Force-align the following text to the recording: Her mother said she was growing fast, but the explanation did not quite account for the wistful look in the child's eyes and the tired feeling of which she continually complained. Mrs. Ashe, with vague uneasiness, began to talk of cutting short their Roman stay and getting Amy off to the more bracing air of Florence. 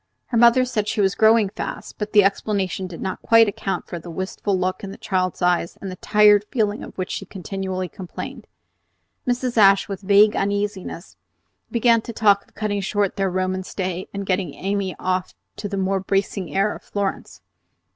Her 0.29 0.37
mother 0.37 0.65
said 0.65 0.87
she 0.87 0.99
was 0.99 1.13
growing 1.13 1.49
fast, 1.49 1.99
but 1.99 2.11
the 2.11 2.23
explanation 2.23 2.87
did 2.87 3.01
not 3.01 3.21
quite 3.21 3.47
account 3.47 3.85
for 3.85 3.99
the 3.99 4.09
wistful 4.09 4.57
look 4.57 4.83
in 4.83 4.89
the 4.89 4.97
child's 4.97 5.43
eyes 5.43 5.77
and 5.79 5.91
the 5.91 5.95
tired 5.97 6.43
feeling 6.49 6.83
of 6.83 6.97
which 6.97 7.11
she 7.11 7.23
continually 7.23 7.87
complained. 7.87 8.47
Mrs. 9.27 9.57
Ashe, 9.57 9.87
with 9.87 10.01
vague 10.01 10.35
uneasiness, 10.35 11.17
began 11.69 12.01
to 12.01 12.13
talk 12.13 12.45
of 12.47 12.55
cutting 12.55 12.81
short 12.81 13.15
their 13.15 13.29
Roman 13.29 13.61
stay 13.63 14.07
and 14.11 14.25
getting 14.25 14.55
Amy 14.55 14.95
off 14.97 15.35
to 15.57 15.69
the 15.69 15.77
more 15.77 15.99
bracing 15.99 16.51
air 16.57 16.73
of 16.73 16.81
Florence. 16.81 17.41